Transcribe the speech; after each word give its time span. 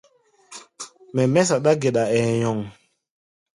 Mɛ 1.13 1.23
mɛ́ 1.33 1.43
saɗá-geɗa, 1.49 2.03
ɛɛ 2.15 2.29
nyɔŋ. 2.39 2.59